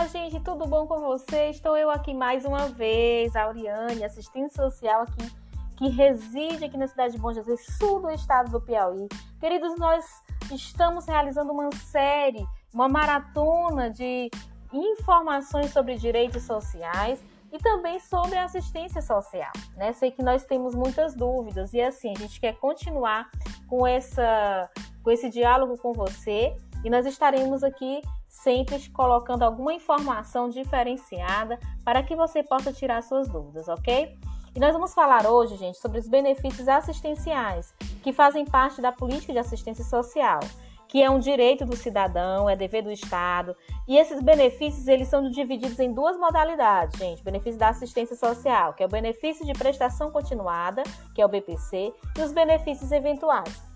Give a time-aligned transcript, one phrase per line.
[0.00, 1.56] Olá, gente, tudo bom com vocês?
[1.56, 5.30] Estou eu aqui mais uma vez, Auriane, assistente social aqui,
[5.76, 9.06] que reside aqui na cidade de Bom Jesus, sul do estado do Piauí.
[9.38, 10.06] Queridos, nós
[10.52, 12.42] estamos realizando uma série,
[12.72, 14.30] uma maratona de
[14.72, 17.22] informações sobre direitos sociais
[17.52, 19.92] e também sobre assistência social, né?
[19.92, 23.28] Sei que nós temos muitas dúvidas e assim, a gente quer continuar
[23.68, 24.66] com essa
[25.02, 26.54] com esse diálogo com você
[26.84, 33.28] e nós estaremos aqui sempre colocando alguma informação diferenciada para que você possa tirar suas
[33.28, 34.16] dúvidas, ok?
[34.54, 39.32] E nós vamos falar hoje, gente, sobre os benefícios assistenciais que fazem parte da política
[39.32, 40.40] de assistência social,
[40.88, 43.54] que é um direito do cidadão, é dever do Estado.
[43.86, 47.22] E esses benefícios, eles são divididos em duas modalidades, gente.
[47.22, 50.82] benefício da assistência social, que é o benefício de prestação continuada,
[51.14, 53.69] que é o BPC, e os benefícios eventuais.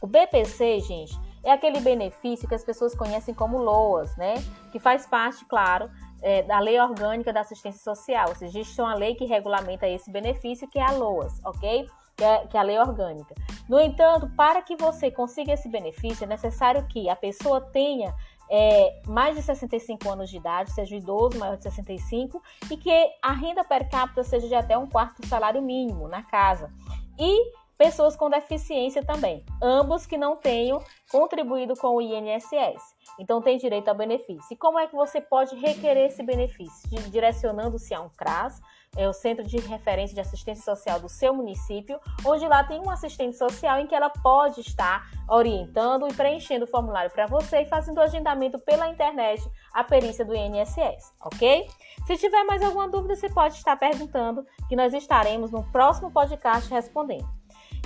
[0.00, 4.34] O BPC, gente, é aquele benefício que as pessoas conhecem como LOAS, né?
[4.70, 5.90] Que faz parte, claro,
[6.22, 8.28] é, da Lei Orgânica da Assistência Social.
[8.28, 11.88] Ou seja, existe uma lei que regulamenta esse benefício, que é a LOAS, ok?
[12.16, 13.34] Que é, que é a lei orgânica.
[13.68, 18.14] No entanto, para que você consiga esse benefício, é necessário que a pessoa tenha
[18.50, 22.90] é, mais de 65 anos de idade, seja idoso maior de 65, e que
[23.22, 26.72] a renda per capita seja de até um quarto do salário mínimo na casa.
[27.18, 32.82] E pessoas com deficiência também, ambos que não tenham contribuído com o INSS.
[33.18, 34.52] Então tem direito ao benefício.
[34.52, 36.90] E como é que você pode requerer esse benefício?
[37.10, 38.60] Direcionando-se a um CRAS,
[38.96, 42.90] é o Centro de Referência de Assistência Social do seu município, onde lá tem um
[42.90, 47.66] assistente social em que ela pode estar orientando e preenchendo o formulário para você e
[47.66, 51.66] fazendo o agendamento pela internet, a perícia do INSS, ok?
[52.06, 56.68] Se tiver mais alguma dúvida, você pode estar perguntando, que nós estaremos no próximo podcast
[56.70, 57.37] respondendo.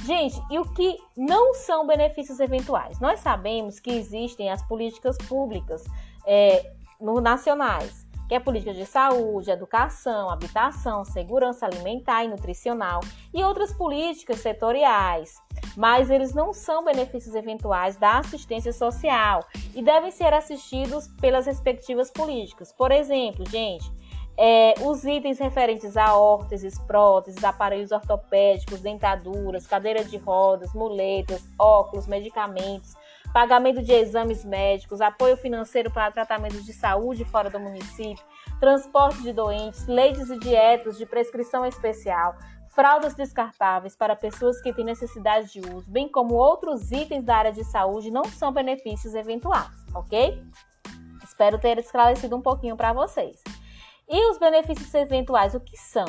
[0.05, 2.99] Gente, e o que não são benefícios eventuais?
[2.99, 5.85] Nós sabemos que existem as políticas públicas
[6.27, 13.01] é, no, nacionais, que é política de saúde, educação, habitação, segurança alimentar e nutricional,
[13.33, 15.41] e outras políticas setoriais,
[15.77, 22.11] mas eles não são benefícios eventuais da assistência social e devem ser assistidos pelas respectivas
[22.11, 22.73] políticas.
[22.73, 23.89] Por exemplo, gente,
[24.37, 32.07] é, os itens referentes a órteses, próteses, aparelhos ortopédicos, dentaduras, cadeira de rodas, muletas, óculos,
[32.07, 32.95] medicamentos,
[33.33, 38.25] pagamento de exames médicos, apoio financeiro para tratamento de saúde fora do município,
[38.59, 42.35] transporte de doentes, leites e dietas de prescrição especial,
[42.75, 47.53] fraldas descartáveis para pessoas que têm necessidade de uso, bem como outros itens da área
[47.53, 50.43] de saúde, não são benefícios eventuais, ok?
[51.23, 53.43] Espero ter esclarecido um pouquinho para vocês.
[54.13, 56.05] E os benefícios eventuais, o que são?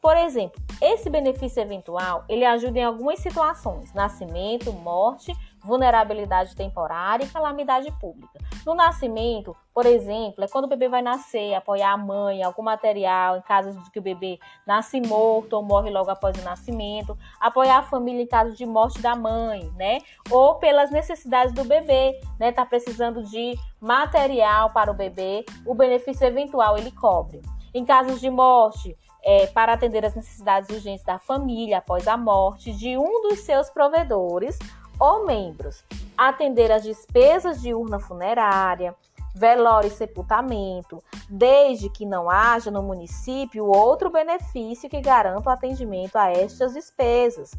[0.00, 5.30] Por exemplo, esse benefício eventual, ele ajuda em algumas situações: nascimento, morte,
[5.64, 8.38] vulnerabilidade temporária e calamidade pública.
[8.66, 13.38] No nascimento, por exemplo, é quando o bebê vai nascer, apoiar a mãe, algum material,
[13.38, 17.78] em caso de que o bebê nasce morto ou morre logo após o nascimento, apoiar
[17.78, 19.98] a família em caso de morte da mãe, né?
[20.30, 22.52] Ou pelas necessidades do bebê, né?
[22.52, 27.40] Tá precisando de material para o bebê, o benefício eventual ele cobre.
[27.74, 32.72] Em casos de morte, é, para atender as necessidades urgentes da família após a morte
[32.72, 34.58] de um dos seus provedores
[35.04, 35.84] ou membros,
[36.16, 38.96] atender as despesas de urna funerária,
[39.34, 46.16] velório e sepultamento, desde que não haja no município outro benefício que garanta o atendimento
[46.16, 47.50] a estas despesas.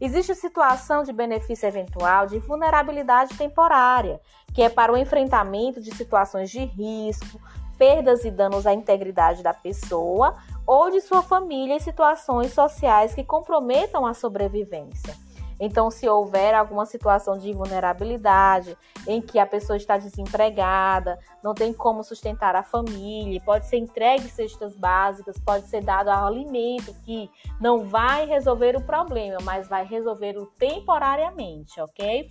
[0.00, 4.20] Existe situação de benefício eventual de vulnerabilidade temporária,
[4.54, 7.40] que é para o enfrentamento de situações de risco,
[7.76, 13.24] perdas e danos à integridade da pessoa ou de sua família em situações sociais que
[13.24, 15.27] comprometam a sobrevivência.
[15.60, 18.76] Então, se houver alguma situação de vulnerabilidade,
[19.06, 24.28] em que a pessoa está desempregada, não tem como sustentar a família, pode ser entregue
[24.28, 27.28] cestas básicas, pode ser dado alimento que
[27.60, 32.30] não vai resolver o problema, mas vai resolver o temporariamente, ok?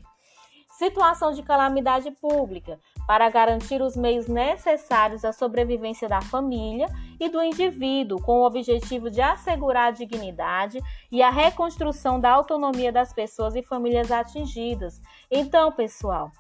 [0.78, 6.88] Situação de calamidade pública, para garantir os meios necessários à sobrevivência da família
[7.18, 12.92] e do indivíduo, com o objetivo de assegurar a dignidade e a reconstrução da autonomia
[12.92, 15.02] das pessoas e famílias atingidas.
[15.32, 16.32] Então, pessoal,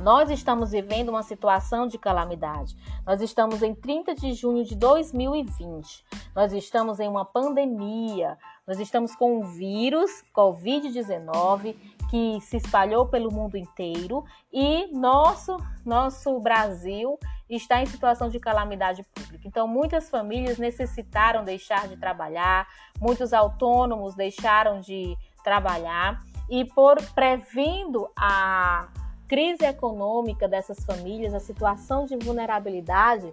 [0.00, 2.76] nós estamos vivendo uma situação de calamidade.
[3.06, 6.04] Nós estamos em 30 de junho de 2020.
[6.34, 8.36] Nós estamos em uma pandemia.
[8.66, 11.76] Nós estamos com o vírus Covid-19
[12.10, 14.22] que se espalhou pelo mundo inteiro
[14.52, 17.18] e nosso nosso Brasil
[17.48, 19.46] está em situação de calamidade pública.
[19.46, 22.66] Então, muitas famílias necessitaram deixar de trabalhar,
[23.00, 28.88] muitos autônomos deixaram de trabalhar e por previndo a
[29.32, 33.32] crise econômica dessas famílias, a situação de vulnerabilidade,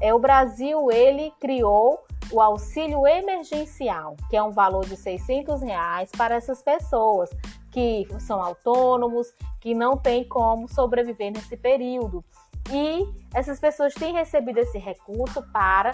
[0.00, 1.98] é, o Brasil ele criou
[2.30, 7.28] o auxílio emergencial, que é um valor de 600 reais para essas pessoas
[7.72, 12.24] que são autônomos, que não têm como sobreviver nesse período.
[12.70, 13.04] E
[13.34, 15.92] essas pessoas têm recebido esse recurso para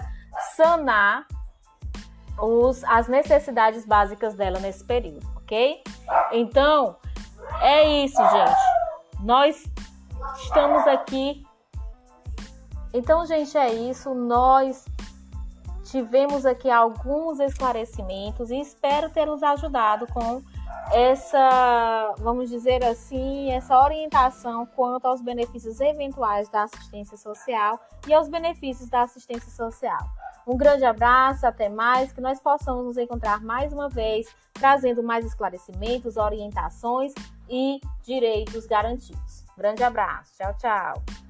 [0.55, 1.25] sanar
[2.37, 5.81] os, as necessidades básicas dela nesse período, ok?
[6.33, 6.97] Então,
[7.63, 8.78] é isso, gente.
[9.19, 9.63] Nós
[10.37, 11.45] estamos aqui.
[12.93, 14.13] Então, gente, é isso.
[14.13, 14.85] Nós
[15.83, 20.41] tivemos aqui alguns esclarecimentos e espero ter os ajudado com
[20.91, 28.27] essa, vamos dizer assim, essa orientação quanto aos benefícios eventuais da assistência social e aos
[28.27, 29.99] benefícios da assistência social.
[30.49, 35.23] Um grande abraço, até mais, que nós possamos nos encontrar mais uma vez, trazendo mais
[35.23, 37.13] esclarecimentos, orientações
[37.47, 39.45] e direitos garantidos.
[39.55, 41.28] Grande abraço, tchau, tchau.